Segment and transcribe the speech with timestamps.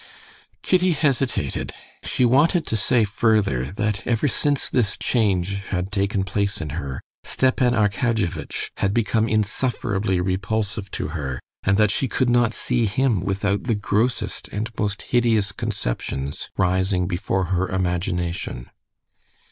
[0.63, 6.59] Kitty hesitated; she wanted to say further that ever since this change had taken place
[6.59, 12.55] in her, Stepan Arkadyevitch had become insufferably repulsive to her, and that she could not
[12.55, 18.71] see him without the grossest and most hideous conceptions rising before her imagination.